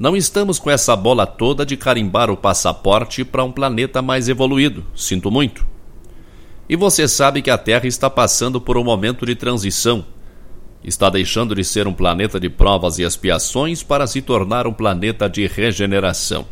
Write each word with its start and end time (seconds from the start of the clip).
Não 0.00 0.16
estamos 0.16 0.58
com 0.58 0.70
essa 0.70 0.96
bola 0.96 1.26
toda 1.26 1.66
de 1.66 1.76
carimbar 1.76 2.30
o 2.30 2.36
passaporte 2.36 3.22
para 3.22 3.44
um 3.44 3.52
planeta 3.52 4.00
mais 4.00 4.28
evoluído. 4.30 4.86
Sinto 4.94 5.30
muito. 5.30 5.66
E 6.68 6.74
você 6.74 7.06
sabe 7.06 7.42
que 7.42 7.50
a 7.50 7.58
Terra 7.58 7.86
está 7.86 8.08
passando 8.08 8.60
por 8.60 8.78
um 8.78 8.84
momento 8.84 9.26
de 9.26 9.34
transição. 9.34 10.06
Está 10.82 11.10
deixando 11.10 11.54
de 11.54 11.62
ser 11.64 11.86
um 11.86 11.92
planeta 11.92 12.40
de 12.40 12.48
provas 12.48 12.98
e 12.98 13.02
expiações 13.02 13.82
para 13.82 14.06
se 14.06 14.22
tornar 14.22 14.66
um 14.66 14.72
planeta 14.72 15.28
de 15.28 15.46
regeneração. 15.46 16.46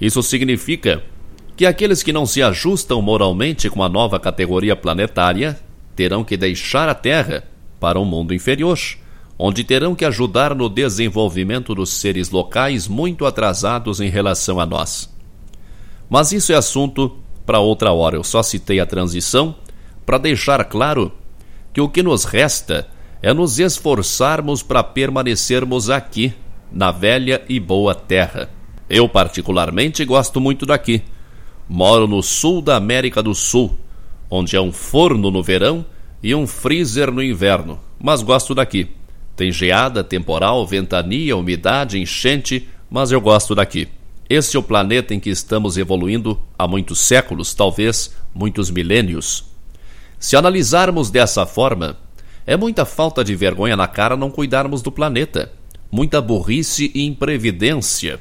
Isso 0.00 0.22
significa 0.22 1.02
que 1.56 1.66
aqueles 1.66 2.02
que 2.02 2.12
não 2.12 2.24
se 2.24 2.40
ajustam 2.40 3.02
moralmente 3.02 3.68
com 3.68 3.82
a 3.82 3.88
nova 3.88 4.18
categoria 4.18 4.76
planetária 4.76 5.58
terão 5.96 6.22
que 6.24 6.36
deixar 6.36 6.88
a 6.88 6.94
Terra 6.94 7.44
para 7.80 7.98
um 7.98 8.04
mundo 8.04 8.32
inferior 8.32 8.78
onde 9.38 9.62
terão 9.62 9.94
que 9.94 10.04
ajudar 10.04 10.54
no 10.54 10.68
desenvolvimento 10.68 11.74
dos 11.74 11.90
seres 11.90 12.30
locais 12.30 12.88
muito 12.88 13.24
atrasados 13.24 14.00
em 14.00 14.08
relação 14.08 14.58
a 14.58 14.66
nós. 14.66 15.14
Mas 16.10 16.32
isso 16.32 16.52
é 16.52 16.56
assunto 16.56 17.16
para 17.46 17.60
outra 17.60 17.92
hora. 17.92 18.16
Eu 18.16 18.24
só 18.24 18.42
citei 18.42 18.80
a 18.80 18.86
transição 18.86 19.54
para 20.04 20.18
deixar 20.18 20.64
claro 20.64 21.12
que 21.72 21.80
o 21.80 21.88
que 21.88 22.02
nos 22.02 22.24
resta 22.24 22.88
é 23.22 23.32
nos 23.32 23.58
esforçarmos 23.58 24.62
para 24.62 24.82
permanecermos 24.82 25.88
aqui, 25.90 26.32
na 26.72 26.90
velha 26.90 27.42
e 27.48 27.60
boa 27.60 27.94
terra. 27.94 28.50
Eu, 28.88 29.08
particularmente, 29.08 30.04
gosto 30.04 30.40
muito 30.40 30.66
daqui. 30.66 31.02
Moro 31.68 32.06
no 32.06 32.22
sul 32.22 32.62
da 32.62 32.76
América 32.76 33.22
do 33.22 33.34
Sul, 33.34 33.78
onde 34.30 34.56
é 34.56 34.60
um 34.60 34.72
forno 34.72 35.30
no 35.30 35.42
verão 35.42 35.84
e 36.22 36.34
um 36.34 36.46
freezer 36.46 37.12
no 37.12 37.22
inverno, 37.22 37.78
mas 38.00 38.22
gosto 38.22 38.54
daqui. 38.54 38.97
Tem 39.38 39.52
geada, 39.52 40.02
temporal, 40.02 40.66
ventania, 40.66 41.36
umidade, 41.36 41.96
enchente, 41.96 42.68
mas 42.90 43.12
eu 43.12 43.20
gosto 43.20 43.54
daqui. 43.54 43.86
Esse 44.28 44.56
é 44.56 44.58
o 44.58 44.64
planeta 44.64 45.14
em 45.14 45.20
que 45.20 45.30
estamos 45.30 45.78
evoluindo 45.78 46.40
há 46.58 46.66
muitos 46.66 46.98
séculos, 46.98 47.54
talvez 47.54 48.16
muitos 48.34 48.68
milênios. 48.68 49.44
Se 50.18 50.34
analisarmos 50.34 51.08
dessa 51.08 51.46
forma, 51.46 51.96
é 52.44 52.56
muita 52.56 52.84
falta 52.84 53.22
de 53.22 53.36
vergonha 53.36 53.76
na 53.76 53.86
cara 53.86 54.16
não 54.16 54.28
cuidarmos 54.28 54.82
do 54.82 54.90
planeta, 54.90 55.52
muita 55.88 56.20
burrice 56.20 56.90
e 56.92 57.06
imprevidência. 57.06 58.20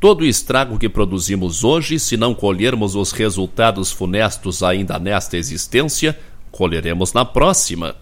Todo 0.00 0.22
o 0.22 0.26
estrago 0.26 0.76
que 0.76 0.88
produzimos 0.88 1.62
hoje, 1.62 2.00
se 2.00 2.16
não 2.16 2.34
colhermos 2.34 2.96
os 2.96 3.12
resultados 3.12 3.92
funestos 3.92 4.60
ainda 4.60 4.98
nesta 4.98 5.36
existência, 5.36 6.18
colheremos 6.50 7.12
na 7.12 7.24
próxima. 7.24 7.94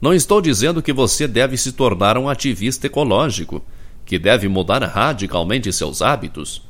Não 0.00 0.14
estou 0.14 0.40
dizendo 0.40 0.80
que 0.80 0.92
você 0.92 1.26
deve 1.26 1.56
se 1.56 1.72
tornar 1.72 2.16
um 2.16 2.28
ativista 2.28 2.86
ecológico, 2.86 3.62
que 4.06 4.18
deve 4.18 4.46
mudar 4.46 4.82
radicalmente 4.82 5.72
seus 5.72 6.00
hábitos. 6.00 6.62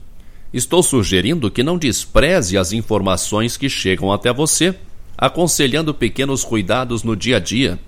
Estou 0.52 0.82
sugerindo 0.82 1.50
que 1.50 1.62
não 1.62 1.76
despreze 1.76 2.56
as 2.56 2.72
informações 2.72 3.56
que 3.56 3.68
chegam 3.68 4.10
até 4.10 4.32
você, 4.32 4.74
aconselhando 5.16 5.92
pequenos 5.92 6.42
cuidados 6.42 7.02
no 7.02 7.14
dia 7.14 7.36
a 7.36 7.40
dia. 7.40 7.78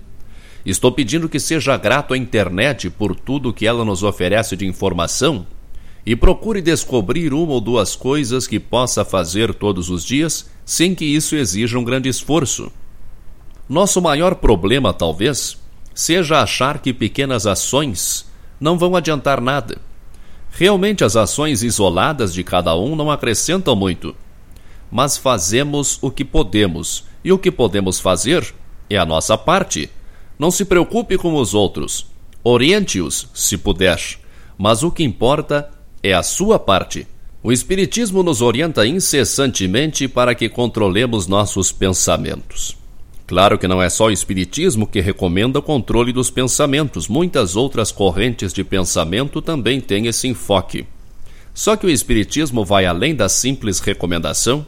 Estou 0.63 0.91
pedindo 0.91 1.27
que 1.27 1.39
seja 1.39 1.75
grato 1.75 2.13
à 2.13 2.17
internet 2.17 2.87
por 2.91 3.15
tudo 3.15 3.51
que 3.51 3.65
ela 3.65 3.83
nos 3.83 4.03
oferece 4.03 4.55
de 4.55 4.67
informação 4.67 5.47
e 6.05 6.15
procure 6.15 6.61
descobrir 6.61 7.33
uma 7.33 7.53
ou 7.53 7.61
duas 7.61 7.95
coisas 7.95 8.45
que 8.45 8.59
possa 8.59 9.03
fazer 9.03 9.55
todos 9.55 9.89
os 9.89 10.05
dias 10.05 10.49
sem 10.63 10.93
que 10.93 11.05
isso 11.05 11.35
exija 11.35 11.79
um 11.79 11.83
grande 11.83 12.09
esforço. 12.09 12.71
Nosso 13.71 14.01
maior 14.01 14.35
problema, 14.35 14.91
talvez, 14.91 15.57
seja 15.95 16.41
achar 16.41 16.79
que 16.79 16.91
pequenas 16.93 17.47
ações 17.47 18.29
não 18.59 18.77
vão 18.77 18.97
adiantar 18.97 19.39
nada. 19.39 19.77
Realmente, 20.51 21.05
as 21.05 21.15
ações 21.15 21.63
isoladas 21.63 22.33
de 22.33 22.43
cada 22.43 22.75
um 22.75 22.97
não 22.97 23.09
acrescentam 23.09 23.73
muito. 23.73 24.13
Mas 24.91 25.15
fazemos 25.15 25.97
o 26.01 26.11
que 26.11 26.25
podemos, 26.25 27.05
e 27.23 27.31
o 27.31 27.39
que 27.39 27.49
podemos 27.49 27.97
fazer 27.97 28.53
é 28.89 28.97
a 28.97 29.05
nossa 29.05 29.37
parte. 29.37 29.89
Não 30.37 30.51
se 30.51 30.65
preocupe 30.65 31.17
com 31.17 31.33
os 31.35 31.53
outros. 31.53 32.07
Oriente-os, 32.43 33.29
se 33.33 33.57
puder. 33.57 34.01
Mas 34.57 34.83
o 34.83 34.91
que 34.91 35.01
importa 35.01 35.69
é 36.03 36.13
a 36.13 36.23
sua 36.23 36.59
parte. 36.59 37.07
O 37.41 37.53
Espiritismo 37.53 38.21
nos 38.21 38.41
orienta 38.41 38.85
incessantemente 38.85 40.09
para 40.09 40.35
que 40.35 40.49
controlemos 40.49 41.25
nossos 41.25 41.71
pensamentos. 41.71 42.80
Claro 43.31 43.57
que 43.57 43.65
não 43.65 43.81
é 43.81 43.89
só 43.89 44.07
o 44.07 44.11
Espiritismo 44.11 44.85
que 44.85 44.99
recomenda 44.99 45.57
o 45.57 45.61
controle 45.61 46.11
dos 46.11 46.29
pensamentos, 46.29 47.07
muitas 47.07 47.55
outras 47.55 47.89
correntes 47.89 48.51
de 48.51 48.61
pensamento 48.61 49.41
também 49.41 49.79
têm 49.79 50.07
esse 50.07 50.27
enfoque. 50.27 50.85
Só 51.53 51.77
que 51.77 51.85
o 51.85 51.89
Espiritismo 51.89 52.65
vai 52.65 52.85
além 52.85 53.15
da 53.15 53.29
simples 53.29 53.79
recomendação 53.79 54.65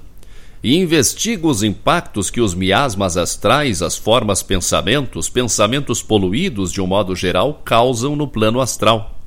e 0.63 0.77
investiga 0.77 1.45
os 1.45 1.61
impactos 1.61 2.29
que 2.29 2.39
os 2.39 2.55
miasmas 2.55 3.17
astrais, 3.17 3.81
as 3.81 3.97
formas 3.97 4.41
pensamentos, 4.41 5.27
pensamentos 5.27 6.01
poluídos 6.01 6.71
de 6.71 6.79
um 6.79 6.87
modo 6.87 7.13
geral, 7.17 7.61
causam 7.65 8.15
no 8.15 8.29
plano 8.29 8.61
astral. 8.61 9.19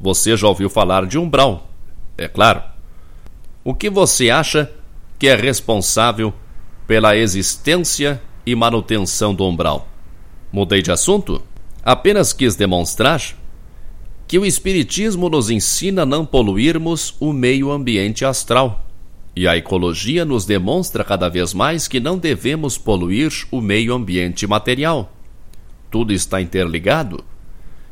Você 0.00 0.38
já 0.38 0.48
ouviu 0.48 0.70
falar 0.70 1.04
de 1.04 1.18
umbral, 1.18 1.68
é 2.16 2.28
claro. 2.28 2.62
O 3.62 3.74
que 3.74 3.90
você 3.90 4.30
acha 4.30 4.72
que 5.18 5.28
é 5.28 5.34
responsável 5.34 6.32
pela 6.86 7.14
existência 7.14 8.22
e 8.46 8.54
manutenção 8.54 9.34
do 9.34 9.44
umbral. 9.46 9.88
Mudei 10.52 10.82
de 10.82 10.92
assunto? 10.92 11.42
Apenas 11.82 12.32
quis 12.32 12.54
demonstrar 12.54 13.20
que 14.26 14.38
o 14.38 14.46
Espiritismo 14.46 15.28
nos 15.28 15.50
ensina 15.50 16.02
a 16.02 16.06
não 16.06 16.24
poluirmos 16.24 17.14
o 17.20 17.32
meio 17.32 17.70
ambiente 17.70 18.24
astral. 18.24 18.86
E 19.36 19.48
a 19.48 19.56
ecologia 19.56 20.24
nos 20.24 20.46
demonstra 20.46 21.02
cada 21.02 21.28
vez 21.28 21.52
mais 21.52 21.88
que 21.88 21.98
não 21.98 22.16
devemos 22.16 22.78
poluir 22.78 23.32
o 23.50 23.60
meio 23.60 23.92
ambiente 23.92 24.46
material. 24.46 25.12
Tudo 25.90 26.12
está 26.12 26.40
interligado 26.40 27.24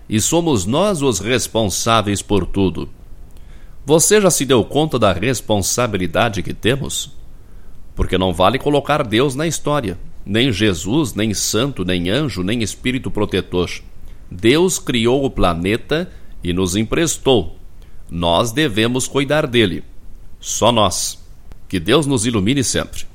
e 0.09 0.21
somos 0.21 0.67
nós 0.67 1.03
os 1.03 1.19
responsáveis 1.19 2.23
por 2.23 2.47
tudo. 2.47 2.89
Você 3.85 4.21
já 4.21 4.31
se 4.31 4.45
deu 4.45 4.65
conta 4.65 4.99
da 4.99 5.13
responsabilidade 5.13 6.43
que 6.43 6.55
temos? 6.55 7.11
Porque 7.95 8.17
não 8.17 8.33
vale 8.33 8.59
colocar 8.59 9.03
Deus 9.03 9.35
na 9.35 9.47
história 9.47 9.99
nem 10.25 10.53
Jesus, 10.53 11.15
nem 11.15 11.35
santo, 11.35 11.85
nem 11.85 12.09
anjo, 12.09 12.43
nem 12.43 12.63
espírito 12.63 13.11
protetor. 13.11 13.71
Deus 14.31 14.79
criou 14.79 15.23
o 15.25 15.31
planeta 15.31 16.11
e 16.43 16.53
nos 16.53 16.77
emprestou. 16.77 17.57
Nós 18.11 18.53
devemos 18.53 19.09
cuidar 19.09 19.47
dele. 19.47 19.83
Só 20.41 20.73
nós. 20.73 21.21
Que 21.69 21.79
Deus 21.81 22.07
nos 22.07 22.27
ilumine 22.27 22.63
sempre. 22.63 23.07